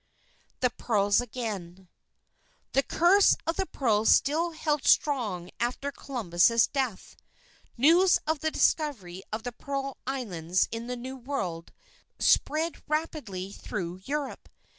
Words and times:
THE 0.61 0.71
PEARLS 0.71 1.21
AGAIN 1.21 1.87
The 2.71 2.81
curse 2.81 3.37
of 3.45 3.57
the 3.57 3.67
pearls 3.67 4.09
still 4.09 4.49
held 4.53 4.83
strong 4.87 5.51
after 5.59 5.91
Columbus's 5.91 6.65
death. 6.65 7.15
News 7.77 8.17
of 8.25 8.39
the 8.39 8.49
discovery 8.49 9.21
of 9.31 9.43
the 9.43 9.51
Pearl 9.51 9.97
Islands 10.07 10.67
in 10.71 10.87
the 10.87 10.97
New 10.97 11.17
World, 11.17 11.71
spread 12.17 12.81
rapidly 12.87 13.51
through 13.51 14.01
Europe. 14.05 14.49